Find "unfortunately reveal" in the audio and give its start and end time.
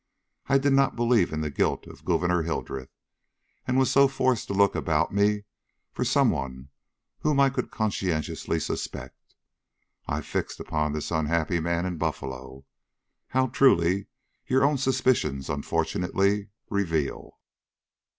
15.51-17.37